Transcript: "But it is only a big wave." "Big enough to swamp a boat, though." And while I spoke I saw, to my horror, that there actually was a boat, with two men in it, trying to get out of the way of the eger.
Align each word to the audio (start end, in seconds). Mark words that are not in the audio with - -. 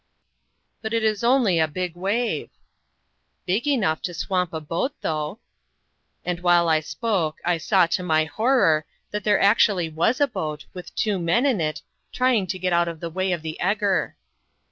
"But 0.81 0.95
it 0.95 1.03
is 1.03 1.23
only 1.23 1.59
a 1.59 1.67
big 1.67 1.95
wave." 1.95 2.49
"Big 3.45 3.67
enough 3.67 4.01
to 4.01 4.15
swamp 4.15 4.51
a 4.51 4.59
boat, 4.59 4.93
though." 5.01 5.37
And 6.25 6.39
while 6.39 6.67
I 6.67 6.79
spoke 6.79 7.37
I 7.45 7.59
saw, 7.59 7.85
to 7.85 8.01
my 8.01 8.25
horror, 8.25 8.85
that 9.11 9.23
there 9.23 9.39
actually 9.39 9.89
was 9.89 10.19
a 10.19 10.27
boat, 10.27 10.65
with 10.73 10.95
two 10.95 11.19
men 11.19 11.45
in 11.45 11.61
it, 11.61 11.83
trying 12.11 12.47
to 12.47 12.57
get 12.57 12.73
out 12.73 12.87
of 12.87 12.99
the 12.99 13.11
way 13.11 13.31
of 13.31 13.43
the 13.43 13.59
eger. 13.63 14.15